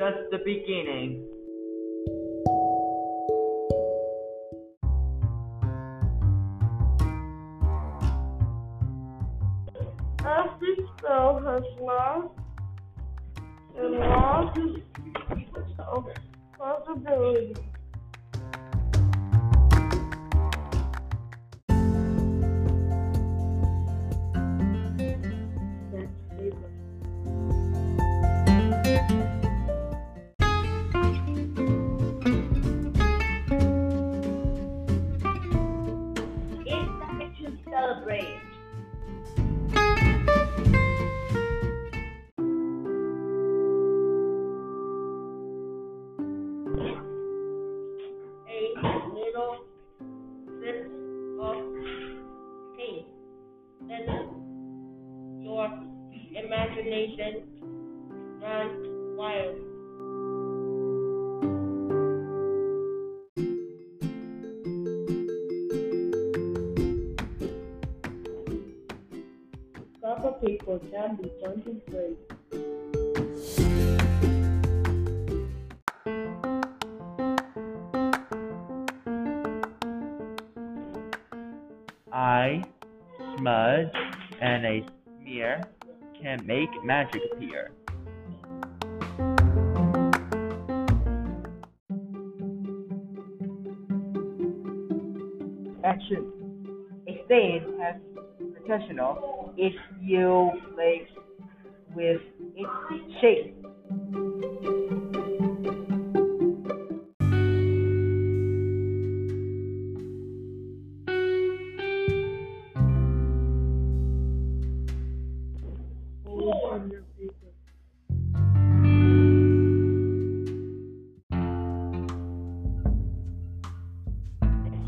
just 0.00 0.30
the 0.30 0.38
beginning. 0.38 1.22
Every 10.20 10.76
spell 10.96 11.42
has 11.44 11.62
lost 11.78 12.32
and 13.76 13.98
lost 13.98 14.58
of 15.80 16.06
possibility. 16.56 17.54
A 46.70 46.76
little 49.12 49.64
bit 50.60 50.86
of 51.40 51.56
paint. 52.76 53.06
Let 53.88 54.06
your 55.40 55.66
imagination 56.36 57.32
run 58.40 58.70
wild. 59.16 59.56
Of 70.02 70.40
paper 70.42 70.78
can 70.90 71.16
be 71.16 71.28
turned 71.42 71.66
into 71.66 72.16
I, 82.12 82.64
smudge, 83.36 83.88
and 84.40 84.66
a 84.66 84.84
smear 85.20 85.62
can 86.20 86.44
make 86.44 86.68
magic 86.84 87.22
appear. 87.32 87.70
Action. 95.84 96.32
A 97.08 97.22
stain 97.26 97.78
has 97.80 97.96
potential 98.60 99.54
if 99.56 99.74
you 100.02 100.50
play 100.74 101.06
with 101.94 102.20
its 102.56 103.20
shape. 103.20 103.59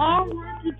Our 0.00 0.30
work 0.32 0.64
is. 0.64 0.74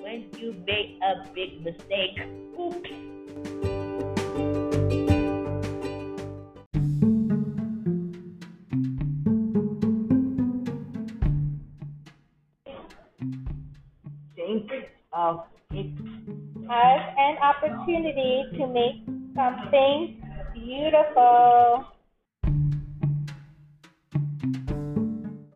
When 0.00 0.26
you 0.36 0.54
make 0.66 0.98
a 1.00 1.28
big 1.32 1.62
mistake, 1.62 2.18
oops. 2.58 2.90
Of 15.14 15.44
it 15.70 15.86
as 16.70 17.00
an 17.18 17.36
opportunity 17.38 18.44
to 18.58 18.66
make 18.66 19.11
something 19.34 20.22
beautiful. 20.54 21.91